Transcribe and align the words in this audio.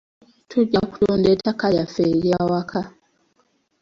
Tujja 0.49 0.81
kutunda 0.91 1.27
ettaka 1.35 1.65
lyaffe 1.73 2.01
ery'awaka. 2.13 2.81